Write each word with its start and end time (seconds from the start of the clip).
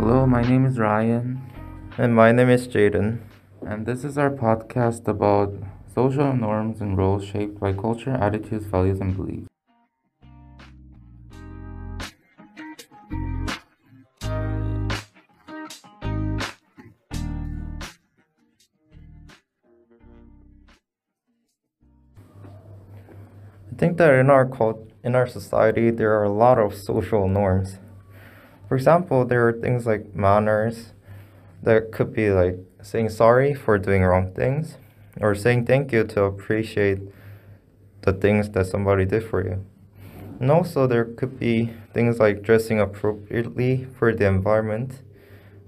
Hello, 0.00 0.24
my 0.24 0.40
name 0.40 0.64
is 0.64 0.78
Ryan, 0.78 1.42
And 1.98 2.14
my 2.14 2.32
name 2.32 2.48
is 2.48 2.66
Jayden. 2.66 3.18
and 3.66 3.84
this 3.84 4.02
is 4.02 4.16
our 4.16 4.30
podcast 4.30 5.06
about 5.06 5.52
social 5.94 6.32
norms 6.32 6.80
and 6.80 6.96
roles 6.96 7.22
shaped 7.22 7.60
by 7.60 7.74
culture, 7.74 8.12
attitudes, 8.12 8.64
values, 8.64 8.98
and 8.98 9.14
beliefs. 9.14 9.48
I 23.70 23.76
think 23.76 23.98
that 23.98 24.14
in 24.14 24.30
our 24.30 24.46
cult, 24.46 24.90
in 25.04 25.14
our 25.14 25.26
society, 25.26 25.90
there 25.90 26.14
are 26.18 26.24
a 26.24 26.32
lot 26.32 26.58
of 26.58 26.74
social 26.74 27.28
norms. 27.28 27.78
For 28.70 28.76
example, 28.76 29.24
there 29.24 29.48
are 29.48 29.52
things 29.52 29.84
like 29.84 30.14
manners 30.14 30.92
that 31.60 31.90
could 31.90 32.12
be 32.14 32.30
like 32.30 32.56
saying 32.80 33.08
sorry 33.08 33.52
for 33.52 33.78
doing 33.78 34.04
wrong 34.04 34.32
things 34.32 34.76
or 35.20 35.34
saying 35.34 35.66
thank 35.66 35.90
you 35.90 36.04
to 36.04 36.22
appreciate 36.22 37.00
the 38.02 38.12
things 38.12 38.48
that 38.50 38.66
somebody 38.66 39.06
did 39.06 39.24
for 39.24 39.42
you. 39.44 39.66
And 40.38 40.52
also, 40.52 40.86
there 40.86 41.04
could 41.04 41.36
be 41.36 41.72
things 41.92 42.20
like 42.20 42.42
dressing 42.42 42.78
appropriately 42.78 43.88
for 43.98 44.14
the 44.14 44.28
environment 44.28 45.02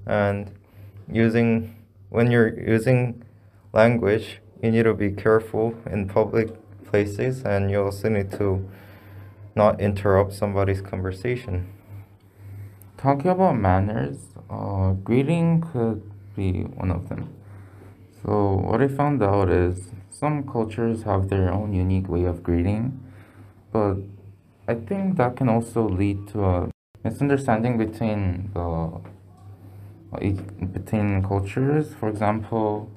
and 0.06 0.52
using, 1.10 1.74
when 2.08 2.30
you're 2.30 2.56
using 2.56 3.24
language, 3.72 4.38
you 4.62 4.70
need 4.70 4.84
to 4.84 4.94
be 4.94 5.10
careful 5.10 5.74
in 5.90 6.06
public 6.06 6.50
places 6.84 7.42
and 7.42 7.68
you 7.68 7.82
also 7.82 8.08
need 8.08 8.30
to 8.38 8.64
not 9.56 9.80
interrupt 9.80 10.34
somebody's 10.34 10.80
conversation. 10.80 11.66
Talking 13.02 13.32
about 13.32 13.58
manners, 13.58 14.16
uh, 14.48 14.92
greeting 14.92 15.60
could 15.72 16.08
be 16.36 16.62
one 16.62 16.92
of 16.92 17.08
them. 17.08 17.34
So, 18.22 18.54
what 18.54 18.80
I 18.80 18.86
found 18.86 19.20
out 19.24 19.48
is 19.50 19.90
some 20.08 20.44
cultures 20.46 21.02
have 21.02 21.28
their 21.28 21.52
own 21.52 21.72
unique 21.72 22.08
way 22.08 22.26
of 22.26 22.44
greeting, 22.44 23.02
but 23.72 23.96
I 24.68 24.76
think 24.76 25.16
that 25.16 25.34
can 25.34 25.48
also 25.48 25.88
lead 25.88 26.28
to 26.28 26.44
a 26.44 26.70
misunderstanding 27.02 27.76
between 27.76 28.52
the 28.54 29.00
between 30.72 31.24
cultures. 31.24 31.92
For 31.98 32.08
example, 32.08 32.88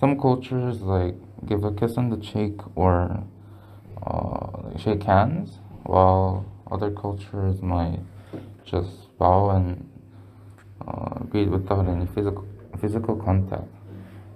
some 0.00 0.18
cultures 0.18 0.80
like 0.80 1.16
give 1.44 1.64
a 1.64 1.72
kiss 1.72 1.98
on 1.98 2.08
the 2.08 2.16
cheek 2.16 2.54
or 2.74 3.22
uh, 4.06 4.78
shake 4.78 5.02
hands, 5.02 5.58
while 5.82 6.46
other 6.70 6.90
cultures 6.90 7.60
might 7.60 8.00
just 8.64 9.03
bow 9.18 9.50
and 9.50 9.88
uh, 10.86 11.20
greet 11.30 11.48
without 11.48 11.86
any 11.88 12.06
physical 12.06 12.46
physical 12.80 13.16
contact. 13.16 13.68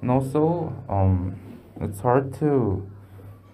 And 0.01 0.11
also, 0.11 0.73
um, 0.89 1.39
it's 1.81 2.01
hard 2.01 2.33
to 2.35 2.89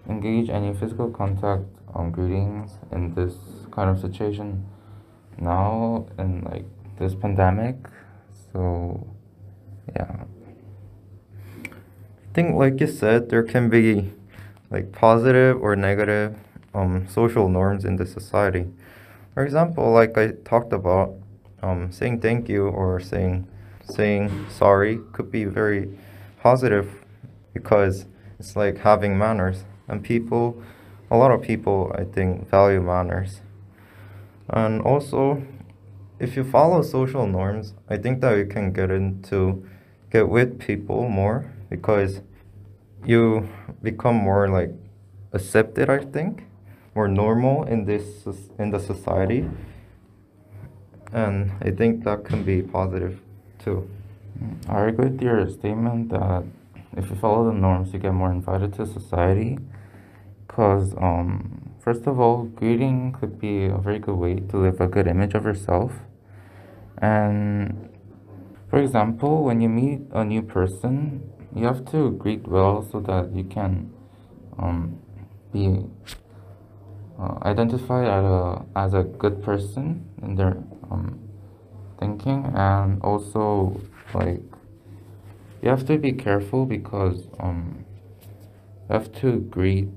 engage 0.09 0.51
any 0.51 0.75
physical 0.75 1.11
contact 1.11 1.65
um, 1.95 2.11
greetings 2.11 2.73
in 2.93 3.15
this 3.15 3.35
kind 3.71 3.89
of 3.91 3.99
situation 4.01 4.67
now 5.39 6.07
in 6.19 6.43
like 6.43 6.65
this 6.99 7.15
pandemic. 7.15 7.77
So, 8.53 9.07
yeah. 9.97 10.25
I 11.65 12.35
think, 12.35 12.57
like 12.57 12.81
you 12.81 12.87
said, 12.87 13.31
there 13.31 13.43
can 13.43 13.69
be 13.69 14.13
like 14.71 14.93
positive 14.93 15.61
or 15.63 15.77
negative 15.77 16.37
um, 16.75 17.07
social 17.09 17.49
norms 17.49 17.85
in 17.85 17.97
the 17.97 18.07
society. 18.07 18.67
For 19.35 19.45
example, 19.45 19.91
like 19.93 20.17
I 20.17 20.29
talked 20.45 20.73
about, 20.73 21.15
um, 21.63 21.91
saying 21.91 22.21
thank 22.21 22.49
you 22.49 22.69
or 22.69 23.01
saying 23.01 23.49
saying 23.83 24.47
sorry 24.49 25.01
could 25.13 25.31
be 25.31 25.45
very 25.45 25.99
positive 26.41 27.05
because 27.53 28.07
it's 28.39 28.57
like 28.57 28.79
having 28.79 29.19
manners, 29.19 29.65
and 29.89 30.03
people, 30.03 30.63
a 31.11 31.17
lot 31.17 31.31
of 31.31 31.43
people, 31.43 31.93
I 31.97 32.05
think, 32.05 32.49
value 32.49 32.81
manners. 32.81 33.41
And 34.49 34.83
also, 34.83 35.43
if 36.19 36.37
you 36.37 36.45
follow 36.45 36.83
social 36.83 37.27
norms, 37.27 37.75
I 37.89 37.97
think 37.97 38.21
that 38.21 38.37
you 38.37 38.47
can 38.47 38.73
get 38.73 38.91
into 38.91 39.67
get 40.11 40.29
with 40.29 40.61
people 40.61 41.09
more 41.09 41.51
because 41.71 42.21
you 43.05 43.49
become 43.83 44.17
more 44.17 44.49
like 44.49 44.71
accepted, 45.33 45.91
I 45.91 46.05
think, 46.05 46.45
more 46.95 47.09
normal 47.09 47.65
in 47.65 47.85
this 47.85 48.27
in 48.59 48.71
the 48.71 48.79
society. 48.79 49.49
And 51.13 51.53
I 51.61 51.71
think 51.71 52.05
that 52.05 52.25
can 52.25 52.45
be 52.45 52.63
positive 52.63 53.21
too. 53.59 53.89
I 54.69 54.87
agree 54.87 55.11
with 55.11 55.23
your 55.23 55.49
statement 55.49 56.11
that 56.11 56.45
if 56.97 57.11
you 57.11 57.17
follow 57.17 57.47
the 57.47 57.57
norms, 57.57 57.93
you 57.93 57.99
get 57.99 58.13
more 58.13 58.31
invited 58.31 58.75
to 58.75 58.87
society. 58.87 59.59
Because, 60.47 60.95
um, 60.99 61.73
first 61.81 62.07
of 62.07 62.21
all, 62.21 62.45
greeting 62.45 63.13
could 63.13 63.41
be 63.41 63.67
a 63.67 63.79
very 63.79 63.99
good 63.99 64.15
way 64.15 64.37
to 64.37 64.57
live 64.57 64.81
a 64.81 64.87
good 64.87 65.07
image 65.07 65.35
of 65.35 65.45
yourself. 65.45 65.93
And, 66.99 67.89
for 68.71 68.81
example, 68.81 69.43
when 69.43 69.61
you 69.61 69.69
meet 69.69 70.03
a 70.13 70.25
new 70.25 70.43
person, 70.43 71.29
you 71.55 71.65
have 71.65 71.85
to 71.91 72.13
greet 72.13 72.47
well 72.47 72.87
so 72.91 73.01
that 73.01 73.35
you 73.35 73.45
can 73.45 73.93
um, 74.59 74.99
be 75.53 75.85
uh, 77.19 77.39
as 77.43 77.59
a, 77.59 78.65
as 78.77 78.95
a 78.95 79.03
good 79.03 79.43
person 79.43 80.05
in 80.23 80.35
their 80.35 80.57
um, 80.91 81.19
thinking 81.99 82.45
and 82.55 83.01
also 83.03 83.81
like 84.15 84.43
you 85.63 85.71
have 85.71 85.87
to 85.87 85.97
be 85.97 86.13
careful 86.13 86.67
because 86.67 87.27
um 87.41 87.85
you 88.89 88.93
have 88.93 89.13
to 89.13 89.39
greet 89.57 89.89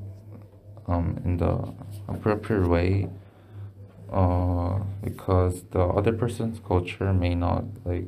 um 0.88 1.20
in 1.26 1.38
the 1.38 1.74
appropriate 2.08 2.68
way 2.68 3.10
uh 4.12 4.80
because 5.04 5.64
the 5.72 5.82
other 5.82 6.14
person's 6.14 6.60
culture 6.66 7.12
may 7.14 7.36
not 7.36 7.66
like 7.84 8.08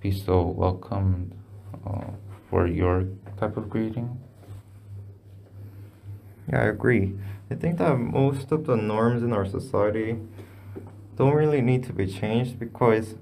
be 0.00 0.10
so 0.10 0.42
welcomed 0.42 1.32
uh, 1.86 2.04
for 2.48 2.66
your 2.66 3.04
type 3.38 3.56
of 3.56 3.68
greeting 3.68 4.20
Yeah, 6.52 6.62
I 6.62 6.64
agree. 6.66 7.14
I 7.50 7.54
think 7.54 7.78
that 7.78 7.96
most 7.98 8.52
of 8.52 8.66
the 8.66 8.76
norms 8.76 9.22
in 9.22 9.32
our 9.32 9.46
society 9.46 10.16
don't 11.16 11.34
really 11.34 11.60
need 11.60 11.84
to 11.84 11.92
be 11.92 12.06
changed 12.06 12.58
because 12.58 13.14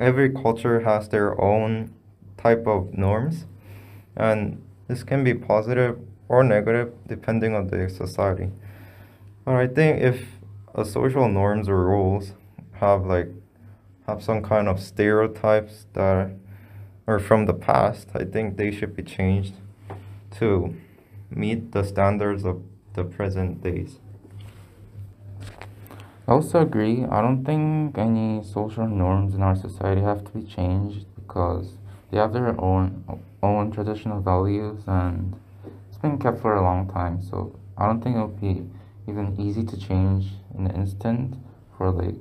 every 0.00 0.30
culture 0.30 0.80
has 0.80 1.08
their 1.08 1.40
own 1.40 1.92
type 2.36 2.66
of 2.66 2.94
norms, 2.94 3.46
and 4.16 4.62
this 4.88 5.02
can 5.04 5.24
be 5.24 5.34
positive 5.34 5.98
or 6.28 6.44
negative 6.44 6.92
depending 7.08 7.54
on 7.54 7.68
the 7.68 7.88
society. 7.88 8.50
But 9.44 9.54
I 9.56 9.66
think 9.68 10.02
if 10.02 10.22
a 10.74 10.84
social 10.84 11.28
norms 11.28 11.68
or 11.68 11.84
rules 11.84 12.32
have 12.74 13.06
like 13.06 13.28
have 14.06 14.22
some 14.22 14.42
kind 14.42 14.68
of 14.68 14.80
stereotypes 14.80 15.86
that 15.94 16.32
are 17.06 17.18
from 17.18 17.46
the 17.46 17.54
past, 17.54 18.08
I 18.14 18.24
think 18.24 18.56
they 18.56 18.70
should 18.72 18.96
be 18.96 19.02
changed 19.02 19.54
to 20.38 20.74
meet 21.30 21.72
the 21.72 21.84
standards 21.84 22.44
of 22.44 22.62
the 22.94 23.04
present 23.04 23.62
days. 23.62 23.98
I 26.26 26.32
also 26.32 26.60
agree. 26.60 27.04
I 27.04 27.22
don't 27.22 27.44
think 27.44 27.98
any 27.98 28.42
social 28.44 28.86
norms 28.86 29.34
in 29.34 29.42
our 29.42 29.56
society 29.56 30.00
have 30.02 30.24
to 30.24 30.30
be 30.30 30.42
changed 30.42 31.06
because 31.16 31.72
they 32.10 32.18
have 32.18 32.32
their 32.32 32.60
own 32.60 33.04
own 33.42 33.70
traditional 33.70 34.20
values 34.20 34.82
and 34.86 35.34
it's 35.88 35.98
been 35.98 36.18
kept 36.18 36.40
for 36.40 36.54
a 36.54 36.62
long 36.62 36.88
time. 36.88 37.22
So 37.22 37.58
I 37.76 37.86
don't 37.86 38.00
think 38.00 38.16
it'll 38.16 38.28
be 38.28 38.66
even 39.08 39.34
easy 39.40 39.64
to 39.64 39.76
change 39.76 40.26
in 40.56 40.66
an 40.66 40.76
instant 40.76 41.34
for 41.76 41.90
like 41.90 42.16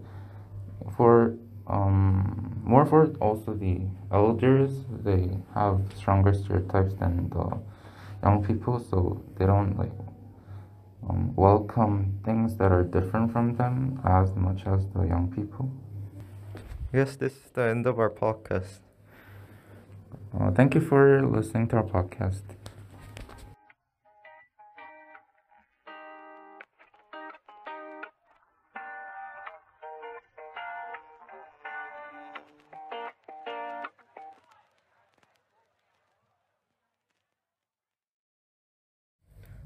for 0.96 1.36
um 1.68 2.62
more 2.64 2.86
for 2.86 3.08
also 3.22 3.54
the 3.54 3.82
elders 4.12 4.72
they 5.04 5.30
have 5.54 5.82
stronger 5.96 6.34
stereotypes 6.34 6.96
than 6.96 7.30
the 7.30 7.58
young 8.24 8.44
people 8.44 8.80
so 8.80 9.22
they 9.38 9.46
don't 9.46 9.78
like 9.78 9.92
um, 11.10 11.34
welcome 11.36 12.20
things 12.24 12.56
that 12.58 12.72
are 12.72 12.84
different 12.84 13.32
from 13.32 13.56
them 13.56 14.00
as 14.04 14.36
much 14.36 14.66
as 14.66 14.86
the 14.90 15.04
young 15.04 15.32
people. 15.34 15.72
Yes, 16.94 17.16
this 17.16 17.34
is 17.34 17.52
the 17.54 17.64
end 17.64 17.86
of 17.86 18.00
our 18.00 18.10
podcast. 18.10 18.80
Uh, 20.38 20.52
thank 20.52 20.76
you 20.76 20.82
for 20.82 21.26
listening 21.26 21.68
to 21.70 21.78
our 21.78 21.84
podcast. 21.84 22.44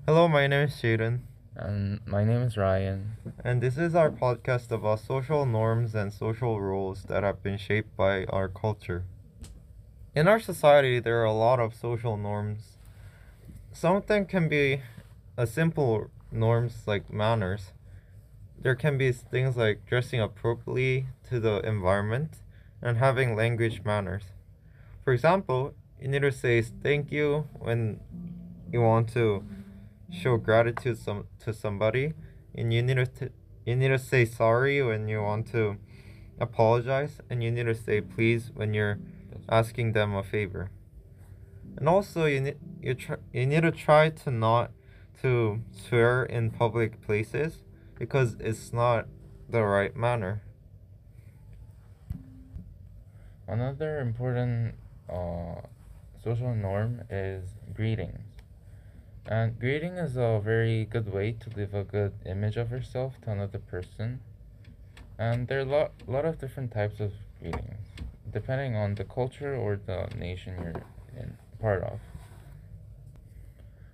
Hello, 0.05 0.27
my 0.27 0.47
name 0.47 0.67
is 0.67 0.73
Jayden. 0.73 1.19
And 1.55 2.01
my 2.05 2.25
name 2.25 2.41
is 2.41 2.57
Ryan. 2.57 3.15
And 3.41 3.61
this 3.61 3.77
is 3.77 3.95
our 3.95 4.11
podcast 4.11 4.69
about 4.69 4.99
social 4.99 5.45
norms 5.45 5.95
and 5.95 6.11
social 6.11 6.59
rules 6.59 7.03
that 7.03 7.23
have 7.23 7.41
been 7.41 7.57
shaped 7.57 7.95
by 7.95 8.25
our 8.25 8.49
culture. 8.49 9.05
In 10.13 10.27
our 10.27 10.41
society, 10.41 10.99
there 10.99 11.21
are 11.21 11.31
a 11.31 11.31
lot 11.31 11.61
of 11.61 11.73
social 11.73 12.17
norms. 12.17 12.77
Some 13.71 13.95
of 13.95 14.07
them 14.07 14.25
can 14.25 14.49
be 14.49 14.81
a 15.37 15.47
simple 15.47 16.09
norms 16.33 16.83
like 16.85 17.09
manners. 17.09 17.71
There 18.61 18.75
can 18.75 18.97
be 18.97 19.13
things 19.13 19.55
like 19.55 19.85
dressing 19.85 20.19
appropriately 20.19 21.05
to 21.29 21.39
the 21.39 21.59
environment 21.59 22.39
and 22.81 22.97
having 22.97 23.37
language 23.37 23.83
manners. 23.85 24.23
For 25.05 25.13
example, 25.13 25.75
you 26.01 26.09
need 26.09 26.23
to 26.23 26.31
say 26.33 26.61
thank 26.61 27.09
you 27.09 27.47
when 27.57 28.01
you 28.69 28.81
want 28.81 29.07
to 29.13 29.45
show 30.13 30.37
gratitude 30.37 30.97
some 30.97 31.25
to 31.43 31.53
somebody, 31.53 32.13
and 32.55 32.73
you 32.73 32.81
need 32.81 32.97
to 33.15 33.31
you 33.65 33.75
need 33.75 33.89
to 33.89 33.99
say 33.99 34.25
sorry 34.25 34.81
when 34.81 35.07
you 35.07 35.21
want 35.21 35.47
to 35.51 35.77
apologize, 36.39 37.19
and 37.29 37.43
you 37.43 37.51
need 37.51 37.65
to 37.65 37.75
say 37.75 38.01
please 38.01 38.51
when 38.53 38.73
you're 38.73 38.99
asking 39.49 39.93
them 39.93 40.15
a 40.15 40.23
favor. 40.23 40.69
And 41.77 41.89
also, 41.89 42.25
you 42.25 42.41
need 42.41 42.57
you 42.81 42.93
try 42.93 43.17
you 43.31 43.45
need 43.45 43.63
to 43.63 43.71
try 43.71 44.09
to 44.09 44.31
not 44.31 44.71
to 45.21 45.61
swear 45.71 46.23
in 46.23 46.51
public 46.51 47.01
places 47.01 47.63
because 47.97 48.35
it's 48.39 48.73
not 48.73 49.07
the 49.49 49.63
right 49.63 49.95
manner. 49.95 50.41
Another 53.47 53.99
important 53.99 54.75
uh, 55.09 55.61
social 56.23 56.55
norm 56.55 57.01
is 57.09 57.43
greetings. 57.73 58.22
And 59.25 59.57
greeting 59.57 59.95
is 59.95 60.17
a 60.17 60.41
very 60.43 60.83
good 60.83 61.13
way 61.13 61.31
to 61.31 61.49
leave 61.55 61.73
a 61.73 61.85
good 61.85 62.13
image 62.25 62.57
of 62.57 62.71
yourself 62.71 63.13
to 63.21 63.31
another 63.31 63.57
person. 63.57 64.19
And 65.17 65.47
there 65.47 65.59
are 65.59 65.61
a 65.61 65.65
lot, 65.65 65.91
lot 66.07 66.25
of 66.25 66.39
different 66.39 66.71
types 66.71 66.99
of 66.99 67.13
greetings, 67.39 67.87
depending 68.31 68.75
on 68.75 68.95
the 68.95 69.05
culture 69.05 69.55
or 69.55 69.77
the 69.77 70.09
nation 70.17 70.55
you're 70.61 70.83
in 71.21 71.37
part 71.61 71.83
of. 71.83 71.99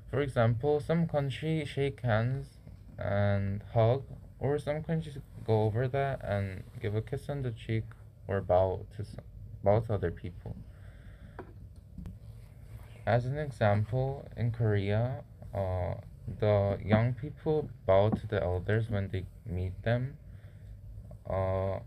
For 0.10 0.22
example, 0.22 0.80
some 0.80 1.08
countries 1.08 1.68
shake 1.68 2.02
hands 2.02 2.58
and 2.98 3.62
hug, 3.74 4.04
or 4.40 4.58
some 4.58 4.82
countries 4.82 5.20
go 5.46 5.64
over 5.64 5.88
that 5.88 6.22
and 6.24 6.64
give 6.82 6.96
a 6.96 7.02
kiss 7.04 7.30
on 7.30 7.44
the 7.44 7.52
cheek 7.52 7.84
or 8.28 8.42
bow 8.42 8.86
to 8.98 9.06
some, 9.06 9.26
bow 9.64 9.82
to 9.82 9.94
other 9.94 10.10
people. 10.10 10.56
As 13.10 13.26
an 13.26 13.40
example, 13.40 14.30
in 14.38 14.52
Korea, 14.52 15.24
uh, 15.52 15.96
the 16.40 16.78
young 16.86 17.16
people 17.16 17.68
bow 17.88 18.10
to 18.12 18.28
the 18.28 18.40
elders 18.40 18.88
when 18.88 19.10
they 19.10 19.26
meet 19.48 19.74
them. 19.82 20.16
Uh, 21.28 21.80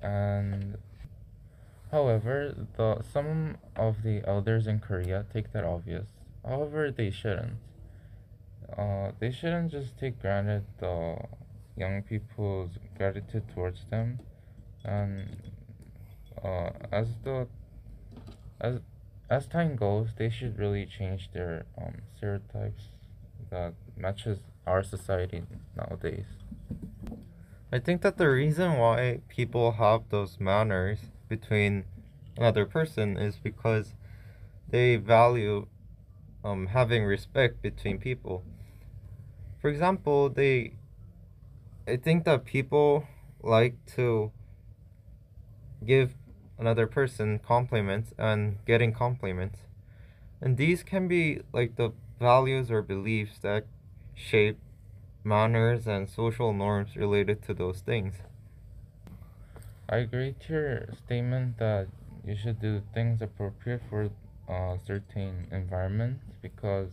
and 0.00 0.78
however, 1.90 2.54
the 2.76 3.02
some 3.02 3.56
of 3.74 4.04
the 4.04 4.22
elders 4.24 4.68
in 4.68 4.78
Korea 4.78 5.26
take 5.32 5.52
that 5.52 5.64
obvious. 5.64 6.06
However, 6.46 6.92
they 6.92 7.10
shouldn't. 7.10 7.58
Uh, 8.78 9.10
they 9.18 9.32
shouldn't 9.32 9.72
just 9.72 9.98
take 9.98 10.20
granted 10.22 10.64
the 10.78 11.18
young 11.76 12.02
people's 12.02 12.78
gratitude 12.96 13.42
towards 13.52 13.84
them, 13.90 14.20
and 14.84 15.42
uh, 16.44 16.70
as 16.92 17.08
the 17.24 17.48
as 18.60 18.78
as 19.30 19.46
time 19.46 19.76
goes, 19.76 20.10
they 20.16 20.30
should 20.30 20.58
really 20.58 20.86
change 20.86 21.30
their 21.32 21.66
um, 21.76 21.96
stereotypes 22.16 22.88
that 23.50 23.74
matches 23.96 24.38
our 24.66 24.82
society 24.82 25.42
nowadays. 25.76 26.26
I 27.70 27.78
think 27.78 28.00
that 28.02 28.16
the 28.16 28.28
reason 28.28 28.78
why 28.78 29.20
people 29.28 29.72
have 29.72 30.08
those 30.08 30.40
manners 30.40 30.98
between 31.28 31.84
another 32.36 32.64
person 32.64 33.18
is 33.18 33.36
because 33.36 33.94
they 34.70 34.96
value 34.96 35.66
um, 36.44 36.68
having 36.68 37.04
respect 37.04 37.60
between 37.60 37.98
people. 37.98 38.42
For 39.60 39.68
example, 39.68 40.30
they 40.30 40.74
I 41.86 41.96
think 41.96 42.24
that 42.24 42.44
people 42.44 43.06
like 43.42 43.74
to 43.96 44.30
give 45.84 46.14
another 46.58 46.86
person 46.86 47.38
compliments 47.38 48.12
and 48.18 48.58
getting 48.66 48.92
compliments. 48.92 49.60
And 50.40 50.56
these 50.56 50.82
can 50.82 51.08
be 51.08 51.40
like 51.52 51.76
the 51.76 51.92
values 52.18 52.70
or 52.70 52.82
beliefs 52.82 53.38
that 53.42 53.66
shape 54.14 54.58
manners 55.24 55.86
and 55.86 56.08
social 56.08 56.52
norms 56.52 56.96
related 56.96 57.42
to 57.42 57.54
those 57.54 57.80
things. 57.80 58.14
I 59.88 59.98
agree 59.98 60.34
to 60.46 60.52
your 60.52 60.88
statement 61.04 61.58
that 61.58 61.88
you 62.24 62.36
should 62.36 62.60
do 62.60 62.82
things 62.92 63.22
appropriate 63.22 63.82
for 63.88 64.10
a 64.48 64.78
certain 64.86 65.46
environment 65.50 66.18
because 66.42 66.90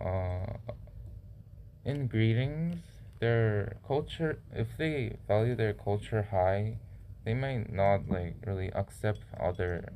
uh, 0.00 0.58
in 1.84 2.06
greetings, 2.06 2.76
their 3.18 3.76
culture, 3.86 4.38
if 4.52 4.68
they 4.78 5.16
value 5.26 5.54
their 5.54 5.72
culture 5.72 6.28
high, 6.30 6.76
they 7.24 7.34
might 7.34 7.72
not 7.72 8.08
like 8.08 8.36
really 8.46 8.70
accept 8.72 9.20
other 9.38 9.92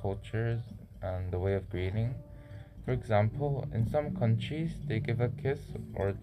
cultures 0.00 0.60
and 1.02 1.32
the 1.32 1.38
way 1.38 1.54
of 1.54 1.68
greeting. 1.70 2.14
For 2.84 2.92
example, 2.92 3.66
in 3.72 3.88
some 3.88 4.16
countries, 4.16 4.72
they 4.86 5.00
give 5.00 5.20
a 5.20 5.28
kiss 5.28 5.58
or 5.94 6.14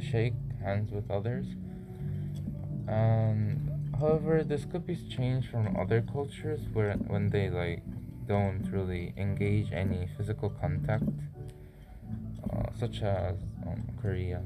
shake 0.00 0.34
hands 0.62 0.92
with 0.92 1.10
others. 1.10 1.46
Um, 2.88 3.70
however, 3.98 4.44
this 4.44 4.64
could 4.64 4.86
be 4.86 4.96
changed 4.96 5.50
from 5.50 5.76
other 5.76 6.02
cultures 6.02 6.60
where 6.72 6.94
when 6.94 7.30
they 7.30 7.50
like 7.50 7.82
don't 8.26 8.68
really 8.70 9.12
engage 9.16 9.72
any 9.72 10.08
physical 10.16 10.50
contact, 10.50 11.04
uh, 12.52 12.66
such 12.78 13.02
as 13.02 13.36
um, 13.66 13.82
Korea. 14.00 14.42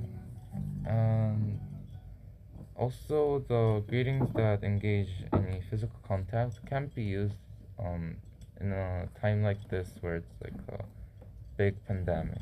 Also, 2.78 3.44
the 3.48 3.82
greetings 3.88 4.28
that 4.34 4.62
engage 4.62 5.08
any 5.32 5.62
physical 5.70 5.98
contact 6.06 6.64
can 6.66 6.90
be 6.94 7.02
used 7.02 7.36
um, 7.78 8.16
in 8.60 8.72
a 8.72 9.08
time 9.20 9.42
like 9.42 9.68
this 9.68 9.90
where 10.00 10.16
it's 10.16 10.34
like 10.42 10.54
a 10.68 10.84
big 11.56 11.74
pandemic. 11.86 12.38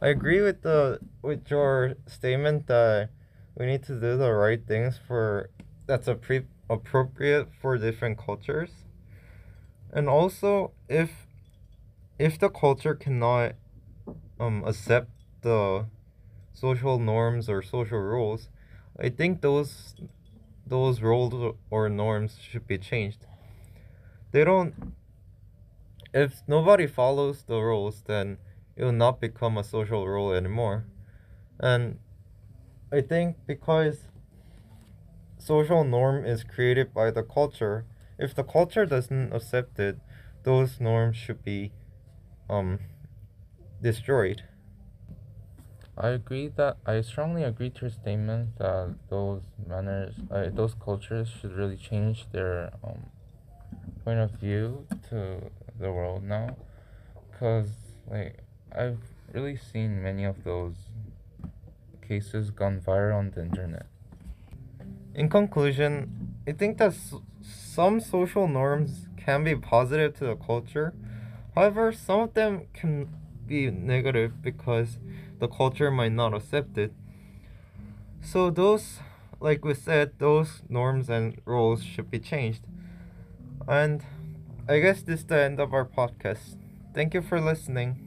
I 0.00 0.08
agree 0.08 0.40
with 0.42 0.62
the 0.62 0.98
with 1.22 1.50
your 1.50 1.94
statement 2.06 2.66
that 2.66 3.10
we 3.56 3.66
need 3.66 3.82
to 3.84 3.98
do 3.98 4.16
the 4.16 4.32
right 4.32 4.64
things 4.66 4.98
for 5.06 5.50
that's 5.86 6.08
appre- 6.08 6.46
appropriate 6.68 7.48
for 7.60 7.78
different 7.78 8.18
cultures. 8.18 8.70
And 9.92 10.08
also 10.08 10.72
if 10.88 11.26
if 12.18 12.38
the 12.38 12.48
culture 12.48 12.94
cannot 12.94 13.54
um 14.38 14.64
accept 14.66 15.10
the 15.42 15.86
social 16.52 16.98
norms 16.98 17.48
or 17.48 17.62
social 17.62 17.98
rules, 17.98 18.48
I 18.98 19.08
think 19.08 19.40
those 19.40 19.94
those 20.66 21.02
rules 21.02 21.56
or 21.70 21.88
norms 21.88 22.38
should 22.40 22.66
be 22.66 22.78
changed. 22.78 23.26
They 24.32 24.44
don't. 24.44 24.94
If 26.14 26.42
nobody 26.46 26.86
follows 26.86 27.42
the 27.42 27.60
rules, 27.60 28.02
then 28.02 28.38
it 28.76 28.84
will 28.84 28.92
not 28.92 29.20
become 29.20 29.58
a 29.58 29.64
social 29.64 30.06
rule 30.06 30.32
anymore. 30.32 30.86
And 31.60 31.98
I 32.92 33.00
think 33.02 33.36
because 33.46 34.08
social 35.38 35.84
norm 35.84 36.24
is 36.24 36.42
created 36.44 36.92
by 36.94 37.10
the 37.10 37.22
culture, 37.22 37.84
if 38.18 38.34
the 38.34 38.44
culture 38.44 38.86
doesn't 38.86 39.32
accept 39.32 39.78
it, 39.78 39.98
those 40.44 40.80
norms 40.80 41.16
should 41.16 41.44
be 41.44 41.72
um 42.50 42.78
destroyed. 43.82 44.42
I 45.98 46.08
agree 46.10 46.48
that 46.48 46.76
I 46.86 47.00
strongly 47.00 47.42
agree 47.44 47.70
to 47.70 47.80
your 47.82 47.90
statement 47.90 48.58
that 48.58 48.94
those 49.08 49.42
manners, 49.66 50.14
uh, 50.30 50.50
those 50.52 50.74
cultures 50.74 51.28
should 51.28 51.52
really 51.52 51.76
change 51.76 52.26
their 52.32 52.72
um, 52.84 53.06
point 54.04 54.18
of 54.20 54.30
view 54.32 54.86
to 55.10 55.50
the 55.78 55.92
world 55.92 56.22
now, 56.24 56.56
because 57.30 57.70
like 58.10 58.44
I've 58.72 58.98
really 59.32 59.56
seen 59.56 60.02
many 60.02 60.24
of 60.24 60.44
those 60.44 60.74
cases 62.06 62.50
gone 62.50 62.80
viral 62.80 63.16
on 63.18 63.30
the 63.32 63.42
internet. 63.42 63.86
In 65.14 65.28
conclusion, 65.28 66.34
I 66.46 66.52
think 66.52 66.78
that 66.78 66.92
s- 66.92 67.14
some 67.42 68.00
social 68.00 68.48
norms 68.48 69.08
can 69.16 69.44
be 69.44 69.54
positive 69.54 70.16
to 70.18 70.24
the 70.26 70.36
culture. 70.36 70.92
However, 71.54 71.92
some 71.92 72.20
of 72.20 72.34
them 72.34 72.66
can 72.72 73.08
be 73.46 73.70
negative 73.70 74.42
because 74.42 74.98
the 75.44 75.48
culture 75.48 75.90
might 75.90 76.12
not 76.12 76.32
accept 76.32 76.78
it. 76.78 76.90
So 78.22 78.48
those, 78.48 79.00
like 79.40 79.62
we 79.62 79.74
said, 79.74 80.12
those 80.18 80.62
norms 80.70 81.10
and 81.10 81.38
rules 81.44 81.84
should 81.84 82.10
be 82.10 82.18
changed. 82.18 82.62
And 83.68 84.02
I 84.66 84.78
guess 84.78 85.02
this 85.02 85.20
is 85.20 85.26
the 85.26 85.42
end 85.42 85.60
of 85.60 85.74
our 85.74 85.84
podcast. 85.84 86.56
Thank 86.94 87.12
you 87.12 87.20
for 87.20 87.40
listening. 87.40 88.03